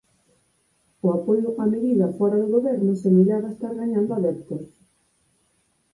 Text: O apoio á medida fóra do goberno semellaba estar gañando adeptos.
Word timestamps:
O 1.05 1.07
apoio 1.17 1.49
á 1.63 1.65
medida 1.73 2.07
fóra 2.17 2.37
do 2.41 2.47
goberno 2.55 2.91
semellaba 3.03 3.53
estar 3.53 3.73
gañando 3.81 4.11
adeptos. 4.15 4.65